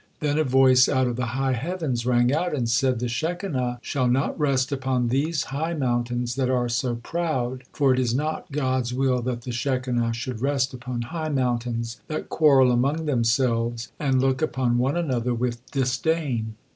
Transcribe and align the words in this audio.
Then 0.19 0.39
a 0.39 0.43
voice 0.43 0.89
out 0.89 1.05
of 1.05 1.15
the 1.15 1.27
high 1.37 1.53
heavens 1.53 2.07
rang 2.07 2.33
out 2.33 2.55
and 2.55 2.67
said: 2.67 2.97
"The 2.97 3.07
Shekinah 3.07 3.77
shall 3.83 4.07
not 4.07 4.39
rest 4.39 4.71
upon 4.71 5.09
these 5.09 5.43
high 5.53 5.75
mountains 5.75 6.33
that 6.37 6.49
are 6.49 6.67
so 6.69 6.95
proud, 6.95 7.65
for 7.71 7.93
it 7.93 7.99
is 7.99 8.15
not 8.15 8.51
God's 8.51 8.95
will 8.95 9.21
that 9.21 9.43
the 9.43 9.51
Shekinah 9.51 10.13
should 10.15 10.41
rest 10.41 10.73
upon 10.73 11.03
high 11.13 11.29
mountains 11.29 12.01
that 12.07 12.29
quarrel 12.29 12.71
among 12.71 13.05
themselves 13.05 13.91
and 13.99 14.19
look 14.19 14.41
upon 14.41 14.79
one 14.79 14.97
another 14.97 15.35
with 15.35 15.63
disdain. 15.69 16.55